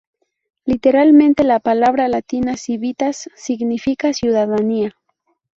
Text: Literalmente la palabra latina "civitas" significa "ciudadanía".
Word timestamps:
Literalmente 0.65 1.43
la 1.43 1.59
palabra 1.59 2.07
latina 2.07 2.57
"civitas" 2.57 3.29
significa 3.35 4.13
"ciudadanía". 4.13 4.95